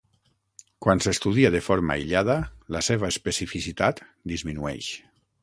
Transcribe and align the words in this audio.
Quan 0.85 1.03
s'estudia 1.05 1.51
de 1.55 1.61
forma 1.65 1.97
aïllada, 1.97 2.39
la 2.77 2.83
seva 2.89 3.11
especificitat 3.17 4.03
disminueix. 4.35 4.91